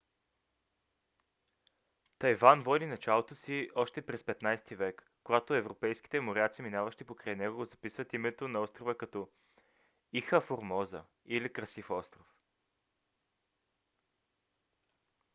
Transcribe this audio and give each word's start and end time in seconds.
тайван 2.19 2.63
води 2.63 2.85
началото 2.85 3.35
си 3.35 3.69
още 3.75 4.01
през 4.05 4.23
15- 4.23 4.65
ти 4.67 4.75
век 4.75 5.11
когато 5.23 5.53
европейските 5.53 6.19
моряци 6.19 6.61
минаващи 6.61 7.03
покрай 7.03 7.35
него 7.35 7.65
записват 7.65 8.13
името 8.13 8.47
на 8.47 8.59
острова 8.61 8.95
като 8.95 9.29
ilha 10.13 10.41
formosa 10.47 11.03
или 11.25 11.53
красив 11.53 11.89
остров 11.89 12.35